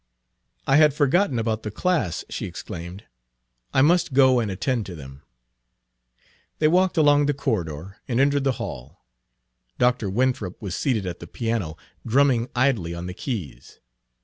[0.65, 3.03] "I had forgotten about the class," she exclaimed.
[3.71, 5.17] "I must go and attend to them."
[5.77, 6.25] Page 58
[6.57, 9.05] They walked along the corridor and entered the hall.
[9.77, 10.09] Dr.
[10.09, 13.79] Winthrop was seated at the piano, drumming idly on the keys.